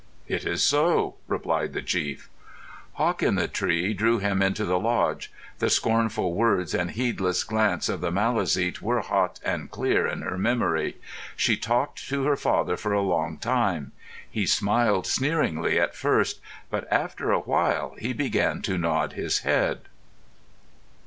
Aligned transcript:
"It 0.27 0.47
is 0.47 0.63
so," 0.63 1.17
replied 1.27 1.73
the 1.73 1.81
chief. 1.83 2.27
Hawk 2.93 3.21
in 3.21 3.35
the 3.35 3.47
Tree 3.47 3.93
drew 3.93 4.17
him 4.17 4.41
into 4.41 4.65
the 4.65 4.79
lodge. 4.79 5.31
The 5.59 5.69
scornful 5.69 6.33
words 6.33 6.73
and 6.73 6.89
heedless 6.89 7.43
glance 7.43 7.87
of 7.87 8.01
the 8.01 8.09
Maliseet 8.09 8.81
were 8.81 9.01
hot 9.01 9.39
and 9.45 9.69
clear 9.69 10.07
in 10.07 10.23
her 10.23 10.39
memory. 10.39 10.97
She 11.35 11.55
talked 11.55 12.09
to 12.09 12.23
her 12.23 12.35
father 12.35 12.77
for 12.77 12.93
a 12.93 13.01
long 13.03 13.37
time. 13.37 13.91
He 14.27 14.47
smiled 14.47 15.05
sneeringly 15.05 15.79
at 15.79 15.93
first, 15.93 16.41
but 16.71 16.91
after 16.91 17.31
a 17.31 17.37
while 17.41 17.93
he 17.99 18.11
began 18.11 18.63
to 18.63 18.79
nod 18.79 19.13
his 19.13 19.41
head. 19.41 19.81